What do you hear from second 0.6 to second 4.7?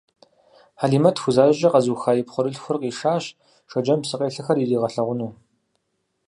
Хьэлимэт «тху» защӀэкӀэ къэзыуха и пхъурылъхур къишащ, Шэджэм псыкъелъэхэр